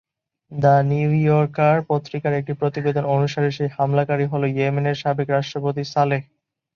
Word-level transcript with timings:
The 0.51 0.75
New 0.89 1.09
Yorker 1.21 1.77
পত্রিকার 1.89 2.33
একটি 2.33 2.53
প্রতিবেদন 2.53 3.03
অনুসারে 3.15 3.49
সেই 3.51 3.69
হামলাকারী 3.77 4.25
হল 4.27 4.43
ইয়েমেনের 4.49 4.99
সাবেক 5.01 5.27
রাষ্ট্রপতি 5.29 5.83
সালেহ। 5.93 6.21